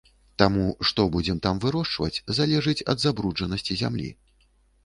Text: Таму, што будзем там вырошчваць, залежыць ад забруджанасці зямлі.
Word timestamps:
Таму, 0.41 0.63
што 0.89 1.03
будзем 1.15 1.37
там 1.47 1.59
вырошчваць, 1.65 2.23
залежыць 2.39 2.85
ад 2.95 3.05
забруджанасці 3.05 3.79
зямлі. 3.83 4.09